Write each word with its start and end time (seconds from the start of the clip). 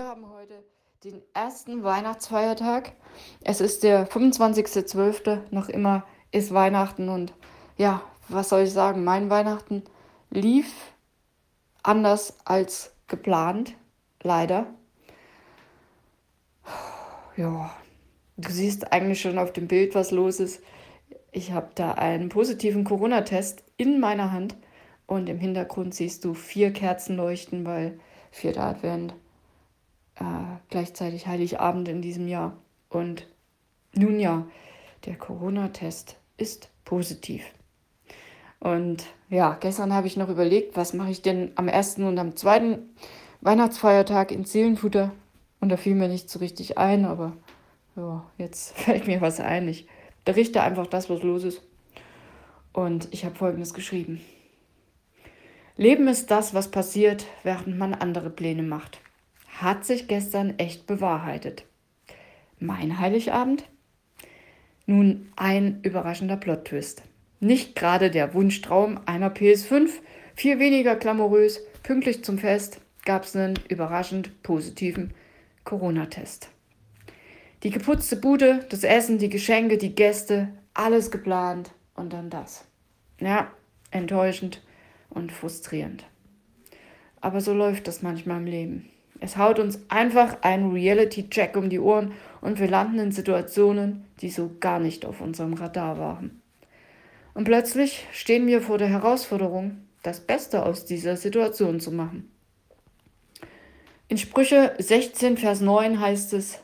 Wir 0.00 0.08
haben 0.08 0.30
heute 0.30 0.64
den 1.04 1.20
ersten 1.34 1.84
Weihnachtsfeiertag. 1.84 2.92
Es 3.44 3.60
ist 3.60 3.82
der 3.82 4.08
25.12. 4.08 5.40
Noch 5.50 5.68
immer 5.68 6.06
ist 6.32 6.54
Weihnachten 6.54 7.10
und 7.10 7.34
ja, 7.76 8.00
was 8.30 8.48
soll 8.48 8.62
ich 8.62 8.72
sagen? 8.72 9.04
Mein 9.04 9.28
Weihnachten 9.28 9.82
lief 10.30 10.72
anders 11.82 12.38
als 12.46 12.94
geplant, 13.08 13.74
leider. 14.22 14.68
Ja, 17.36 17.70
du 18.38 18.50
siehst 18.50 18.94
eigentlich 18.94 19.20
schon 19.20 19.38
auf 19.38 19.52
dem 19.52 19.68
Bild, 19.68 19.94
was 19.94 20.12
los 20.12 20.40
ist. 20.40 20.62
Ich 21.30 21.52
habe 21.52 21.72
da 21.74 21.92
einen 21.92 22.30
positiven 22.30 22.84
Corona-Test 22.84 23.64
in 23.76 24.00
meiner 24.00 24.32
Hand 24.32 24.56
und 25.06 25.28
im 25.28 25.38
Hintergrund 25.38 25.94
siehst 25.94 26.24
du 26.24 26.32
vier 26.32 26.72
Kerzen 26.72 27.18
leuchten, 27.18 27.66
weil 27.66 28.00
vierter 28.30 28.62
Advent 28.62 29.12
äh, 30.20 30.24
gleichzeitig 30.68 31.26
Heiligabend 31.26 31.88
in 31.88 32.02
diesem 32.02 32.28
Jahr. 32.28 32.56
Und 32.88 33.26
nun 33.94 34.20
ja, 34.20 34.46
der 35.06 35.16
Corona-Test 35.16 36.16
ist 36.36 36.70
positiv. 36.84 37.44
Und 38.60 39.06
ja, 39.30 39.56
gestern 39.58 39.94
habe 39.94 40.06
ich 40.06 40.16
noch 40.16 40.28
überlegt, 40.28 40.76
was 40.76 40.92
mache 40.92 41.10
ich 41.10 41.22
denn 41.22 41.52
am 41.54 41.66
ersten 41.68 42.04
und 42.04 42.18
am 42.18 42.36
zweiten 42.36 42.90
Weihnachtsfeiertag 43.40 44.32
in 44.32 44.44
Seelenfutter. 44.44 45.12
Und 45.60 45.70
da 45.70 45.76
fiel 45.76 45.94
mir 45.94 46.08
nicht 46.08 46.28
so 46.28 46.38
richtig 46.38 46.78
ein, 46.78 47.04
aber 47.04 47.32
ja, 47.96 48.24
jetzt 48.38 48.72
fällt 48.78 49.06
mir 49.06 49.20
was 49.20 49.40
ein. 49.40 49.68
Ich 49.68 49.86
berichte 50.24 50.62
einfach 50.62 50.86
das, 50.86 51.08
was 51.08 51.22
los 51.22 51.44
ist. 51.44 51.62
Und 52.72 53.08
ich 53.10 53.24
habe 53.24 53.34
Folgendes 53.34 53.74
geschrieben. 53.74 54.20
Leben 55.76 56.08
ist 56.08 56.30
das, 56.30 56.52
was 56.52 56.70
passiert, 56.70 57.24
während 57.42 57.78
man 57.78 57.94
andere 57.94 58.28
Pläne 58.28 58.62
macht 58.62 59.00
hat 59.62 59.84
sich 59.84 60.08
gestern 60.08 60.58
echt 60.58 60.86
bewahrheitet. 60.86 61.64
Mein 62.58 62.98
Heiligabend? 62.98 63.64
Nun 64.86 65.32
ein 65.36 65.80
überraschender 65.82 66.36
Plot-Twist. 66.36 67.02
Nicht 67.40 67.74
gerade 67.74 68.10
der 68.10 68.34
Wunschtraum 68.34 69.00
einer 69.06 69.32
PS5, 69.34 69.90
viel 70.34 70.58
weniger 70.58 70.96
glamourös, 70.96 71.60
pünktlich 71.82 72.22
zum 72.24 72.38
Fest 72.38 72.80
gab 73.04 73.24
es 73.24 73.34
einen 73.34 73.58
überraschend 73.68 74.42
positiven 74.42 75.14
Corona-Test. 75.64 76.48
Die 77.62 77.70
geputzte 77.70 78.16
Bude, 78.16 78.66
das 78.68 78.84
Essen, 78.84 79.18
die 79.18 79.28
Geschenke, 79.28 79.78
die 79.78 79.94
Gäste, 79.94 80.48
alles 80.74 81.10
geplant 81.10 81.72
und 81.94 82.12
dann 82.12 82.30
das. 82.30 82.64
Ja, 83.20 83.50
enttäuschend 83.90 84.62
und 85.10 85.32
frustrierend. 85.32 86.04
Aber 87.20 87.40
so 87.40 87.52
läuft 87.52 87.86
das 87.86 88.02
manchmal 88.02 88.38
im 88.38 88.46
Leben. 88.46 88.90
Es 89.20 89.36
haut 89.36 89.58
uns 89.58 89.78
einfach 89.88 90.38
ein 90.40 90.70
Reality-Check 90.70 91.56
um 91.56 91.68
die 91.68 91.78
Ohren 91.78 92.12
und 92.40 92.58
wir 92.58 92.68
landen 92.68 92.98
in 92.98 93.12
Situationen, 93.12 94.06
die 94.22 94.30
so 94.30 94.50
gar 94.60 94.80
nicht 94.80 95.04
auf 95.04 95.20
unserem 95.20 95.52
Radar 95.52 95.98
waren. 95.98 96.40
Und 97.34 97.44
plötzlich 97.44 98.06
stehen 98.12 98.46
wir 98.46 98.62
vor 98.62 98.78
der 98.78 98.88
Herausforderung, 98.88 99.76
das 100.02 100.20
Beste 100.20 100.64
aus 100.64 100.86
dieser 100.86 101.16
Situation 101.16 101.80
zu 101.80 101.92
machen. 101.92 102.30
In 104.08 104.16
Sprüche 104.16 104.74
16, 104.78 105.36
Vers 105.36 105.60
9 105.60 106.00
heißt 106.00 106.32
es, 106.32 106.58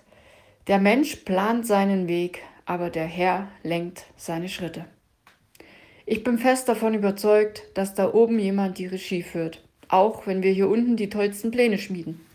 der 0.66 0.78
Mensch 0.78 1.16
plant 1.16 1.66
seinen 1.66 2.08
Weg, 2.08 2.42
aber 2.64 2.90
der 2.90 3.06
Herr 3.06 3.48
lenkt 3.62 4.06
seine 4.16 4.48
Schritte. 4.48 4.86
Ich 6.06 6.24
bin 6.24 6.38
fest 6.38 6.68
davon 6.68 6.94
überzeugt, 6.94 7.62
dass 7.74 7.94
da 7.94 8.12
oben 8.12 8.38
jemand 8.38 8.78
die 8.78 8.86
Regie 8.86 9.22
führt, 9.22 9.62
auch 9.88 10.26
wenn 10.26 10.42
wir 10.42 10.52
hier 10.52 10.68
unten 10.68 10.96
die 10.96 11.10
tollsten 11.10 11.50
Pläne 11.50 11.78
schmieden. 11.78 12.25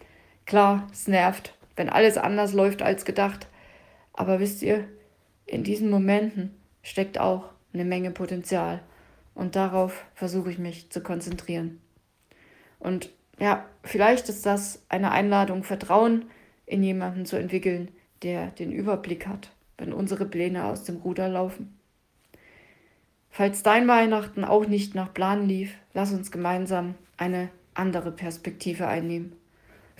Klar, 0.51 0.85
es 0.91 1.07
nervt, 1.07 1.53
wenn 1.77 1.87
alles 1.87 2.17
anders 2.17 2.51
läuft 2.51 2.81
als 2.81 3.05
gedacht. 3.05 3.47
Aber 4.11 4.41
wisst 4.41 4.61
ihr, 4.61 4.83
in 5.45 5.63
diesen 5.63 5.89
Momenten 5.89 6.53
steckt 6.83 7.17
auch 7.17 7.45
eine 7.73 7.85
Menge 7.85 8.11
Potenzial. 8.11 8.81
Und 9.33 9.55
darauf 9.55 10.03
versuche 10.13 10.51
ich 10.51 10.59
mich 10.59 10.89
zu 10.89 10.99
konzentrieren. 10.99 11.79
Und 12.79 13.11
ja, 13.39 13.65
vielleicht 13.85 14.27
ist 14.27 14.45
das 14.45 14.83
eine 14.89 15.11
Einladung, 15.11 15.63
Vertrauen 15.63 16.25
in 16.65 16.83
jemanden 16.83 17.25
zu 17.25 17.37
entwickeln, 17.37 17.87
der 18.21 18.47
den 18.47 18.73
Überblick 18.73 19.27
hat, 19.27 19.51
wenn 19.77 19.93
unsere 19.93 20.25
Pläne 20.25 20.65
aus 20.65 20.83
dem 20.83 20.97
Ruder 20.97 21.29
laufen. 21.29 21.79
Falls 23.29 23.63
dein 23.63 23.87
Weihnachten 23.87 24.43
auch 24.43 24.67
nicht 24.67 24.95
nach 24.95 25.13
Plan 25.13 25.47
lief, 25.47 25.73
lass 25.93 26.11
uns 26.11 26.29
gemeinsam 26.29 26.95
eine 27.15 27.47
andere 27.73 28.11
Perspektive 28.11 28.89
einnehmen. 28.89 29.37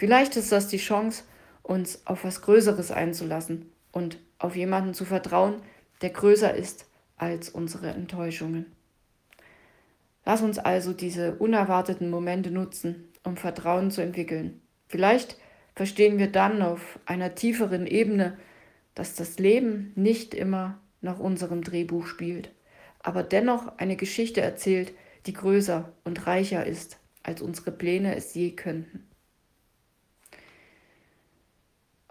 Vielleicht 0.02 0.36
ist 0.36 0.52
das 0.52 0.68
die 0.68 0.80
Chance, 0.80 1.26
uns 1.62 2.08
auf 2.08 2.24
was 2.24 2.42
Größeres 2.42 2.90
einzulassen 2.90 3.72
und 3.92 4.18
auf 4.40 4.56
jemanden 4.56 4.96
zu 4.96 5.06
vertrauen, 5.06 5.62
der 6.02 6.10
größer 6.10 6.56
ist 6.56 6.88
als 7.18 7.50
unsere 7.50 7.90
Enttäuschungen. 7.90 8.66
Lass 10.26 10.42
uns 10.42 10.58
also 10.58 10.94
diese 10.94 11.36
unerwarteten 11.36 12.10
Momente 12.10 12.50
nutzen, 12.50 13.10
um 13.24 13.38
Vertrauen 13.38 13.92
zu 13.92 14.02
entwickeln. 14.02 14.60
Vielleicht 14.88 15.38
verstehen 15.76 16.18
wir 16.18 16.32
dann 16.32 16.64
auf 16.64 16.98
einer 17.06 17.36
tieferen 17.36 17.86
Ebene, 17.86 18.40
dass 18.96 19.14
das 19.14 19.38
Leben 19.38 19.92
nicht 19.94 20.34
immer 20.34 20.80
nach 21.02 21.20
unserem 21.20 21.64
Drehbuch 21.64 22.08
spielt, 22.08 22.50
aber 23.04 23.22
dennoch 23.22 23.78
eine 23.78 23.98
Geschichte 23.98 24.42
erzählt, 24.42 24.94
die 25.28 25.34
größer 25.34 25.94
und 26.06 26.26
reicher 26.26 26.66
ist, 26.66 26.98
als 27.22 27.44
unsere 27.44 27.70
Pläne 27.70 28.16
es 28.16 28.34
je 28.34 28.50
könnten. 28.56 29.11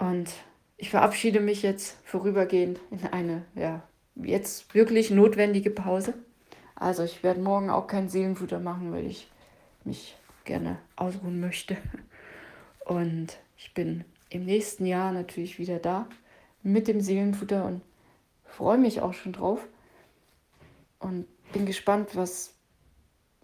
Und 0.00 0.32
ich 0.78 0.88
verabschiede 0.88 1.40
mich 1.40 1.62
jetzt 1.62 1.98
vorübergehend 2.04 2.80
in 2.90 3.06
eine, 3.06 3.44
ja, 3.54 3.82
jetzt 4.16 4.74
wirklich 4.74 5.10
notwendige 5.10 5.70
Pause. 5.70 6.14
Also 6.74 7.04
ich 7.04 7.22
werde 7.22 7.40
morgen 7.40 7.68
auch 7.68 7.86
kein 7.86 8.08
Seelenfutter 8.08 8.58
machen, 8.60 8.92
weil 8.92 9.06
ich 9.06 9.30
mich 9.84 10.16
gerne 10.44 10.78
ausruhen 10.96 11.38
möchte. 11.38 11.76
Und 12.86 13.38
ich 13.58 13.74
bin 13.74 14.04
im 14.30 14.46
nächsten 14.46 14.86
Jahr 14.86 15.12
natürlich 15.12 15.58
wieder 15.58 15.78
da 15.78 16.08
mit 16.62 16.88
dem 16.88 17.02
Seelenfutter 17.02 17.66
und 17.66 17.82
freue 18.44 18.78
mich 18.78 19.02
auch 19.02 19.12
schon 19.12 19.34
drauf. 19.34 19.68
Und 20.98 21.26
bin 21.52 21.66
gespannt, 21.66 22.16
was, 22.16 22.54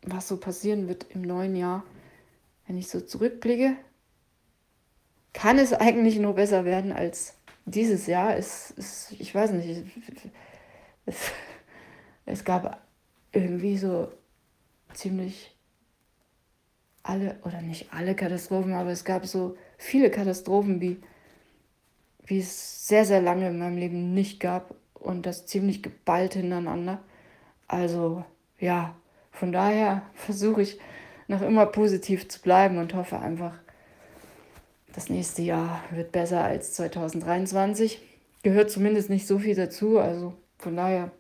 was 0.02 0.26
so 0.26 0.38
passieren 0.38 0.88
wird 0.88 1.04
im 1.10 1.20
neuen 1.20 1.54
Jahr, 1.54 1.84
wenn 2.66 2.78
ich 2.78 2.88
so 2.88 3.00
zurückblicke 3.00 3.76
kann 5.36 5.58
es 5.58 5.74
eigentlich 5.74 6.18
nur 6.18 6.34
besser 6.34 6.64
werden 6.64 6.92
als 6.92 7.34
dieses 7.66 8.06
Jahr. 8.06 8.36
Es, 8.38 8.72
es, 8.78 9.12
ich 9.18 9.34
weiß 9.34 9.50
nicht, 9.50 9.84
es, 11.04 11.30
es 12.24 12.42
gab 12.42 12.80
irgendwie 13.32 13.76
so 13.76 14.08
ziemlich 14.94 15.54
alle, 17.02 17.38
oder 17.44 17.60
nicht 17.60 17.92
alle 17.92 18.14
Katastrophen, 18.14 18.72
aber 18.72 18.90
es 18.90 19.04
gab 19.04 19.26
so 19.26 19.58
viele 19.76 20.10
Katastrophen, 20.10 20.80
wie, 20.80 21.02
wie 22.24 22.38
es 22.38 22.88
sehr, 22.88 23.04
sehr 23.04 23.20
lange 23.20 23.48
in 23.48 23.58
meinem 23.58 23.76
Leben 23.76 24.14
nicht 24.14 24.40
gab 24.40 24.74
und 24.94 25.26
das 25.26 25.44
ziemlich 25.44 25.82
geballt 25.82 26.32
hintereinander. 26.32 27.02
Also 27.68 28.24
ja, 28.58 28.96
von 29.32 29.52
daher 29.52 30.00
versuche 30.14 30.62
ich 30.62 30.80
noch 31.28 31.42
immer 31.42 31.66
positiv 31.66 32.26
zu 32.26 32.40
bleiben 32.40 32.78
und 32.78 32.94
hoffe 32.94 33.18
einfach, 33.18 33.58
das 34.96 35.10
nächste 35.10 35.42
Jahr 35.42 35.84
wird 35.90 36.10
besser 36.10 36.42
als 36.42 36.72
2023. 36.72 38.00
Gehört 38.42 38.70
zumindest 38.70 39.10
nicht 39.10 39.26
so 39.26 39.38
viel 39.38 39.54
dazu. 39.54 39.98
Also 39.98 40.32
von 40.56 40.74
daher, 40.74 41.10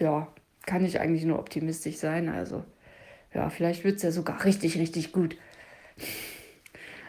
ja, 0.00 0.26
kann 0.66 0.84
ich 0.84 0.98
eigentlich 0.98 1.24
nur 1.24 1.38
optimistisch 1.38 1.96
sein. 1.96 2.28
Also 2.28 2.64
ja, 3.32 3.48
vielleicht 3.50 3.84
wird 3.84 3.96
es 3.96 4.02
ja 4.02 4.10
sogar 4.10 4.44
richtig, 4.44 4.76
richtig 4.78 5.12
gut. 5.12 5.36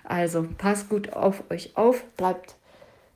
Also 0.04 0.48
passt 0.58 0.90
gut 0.90 1.14
auf 1.14 1.44
euch 1.50 1.76
auf, 1.76 2.04
bleibt 2.16 2.56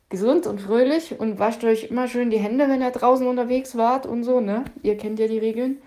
gesund 0.09 0.47
und 0.47 0.61
fröhlich 0.61 1.19
und 1.19 1.37
wascht 1.37 1.63
euch 1.63 1.91
immer 1.91 2.07
schön 2.07 2.31
die 2.31 2.39
Hände, 2.39 2.69
wenn 2.69 2.81
ihr 2.81 2.91
draußen 2.91 3.27
unterwegs 3.27 3.77
wart 3.77 4.07
und 4.07 4.23
so, 4.23 4.39
ne? 4.39 4.65
Ihr 4.81 4.97
kennt 4.97 5.19
ja 5.19 5.27
die 5.27 5.37
Regeln. 5.37 5.77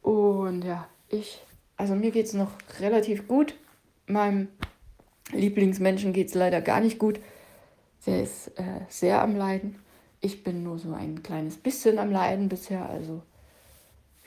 Und 0.00 0.62
ja, 0.62 0.86
ich, 1.08 1.42
also 1.76 1.96
mir 1.96 2.12
geht 2.12 2.26
es 2.26 2.34
noch 2.34 2.52
relativ 2.78 3.26
gut. 3.26 3.56
Meinem 4.06 4.48
Lieblingsmenschen 5.32 6.12
geht 6.12 6.28
es 6.28 6.34
leider 6.34 6.60
gar 6.60 6.80
nicht 6.80 6.98
gut. 6.98 7.20
Der 8.06 8.22
ist 8.22 8.48
äh, 8.58 8.80
sehr 8.88 9.22
am 9.22 9.36
Leiden. 9.36 9.76
Ich 10.20 10.42
bin 10.42 10.62
nur 10.62 10.78
so 10.78 10.92
ein 10.92 11.22
kleines 11.22 11.56
bisschen 11.56 11.98
am 11.98 12.10
Leiden 12.10 12.48
bisher. 12.48 12.88
Also 12.88 13.22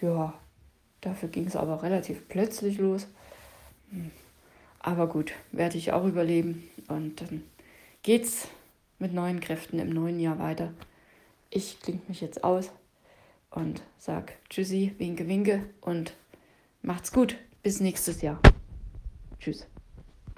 ja, 0.01 0.33
dafür 1.01 1.29
ging 1.29 1.47
es 1.47 1.55
aber 1.55 1.83
relativ 1.83 2.27
plötzlich 2.27 2.77
los. 2.77 3.07
Hm. 3.91 4.11
Aber 4.79 5.07
gut, 5.07 5.33
werde 5.51 5.77
ich 5.77 5.91
auch 5.91 6.05
überleben. 6.05 6.69
Und 6.87 7.21
dann 7.21 7.43
geht's 8.03 8.47
mit 8.99 9.13
neuen 9.13 9.39
Kräften 9.39 9.79
im 9.79 9.89
neuen 9.89 10.19
Jahr 10.19 10.39
weiter. 10.39 10.73
Ich 11.49 11.79
klinge 11.81 12.01
mich 12.07 12.21
jetzt 12.21 12.43
aus 12.43 12.71
und 13.49 13.81
sag 13.97 14.33
Tschüssi, 14.49 14.95
winke, 14.97 15.27
winke 15.27 15.63
und 15.81 16.13
macht's 16.81 17.11
gut. 17.11 17.35
Bis 17.63 17.79
nächstes 17.79 18.21
Jahr. 18.21 18.39
Tschüss. 19.39 19.70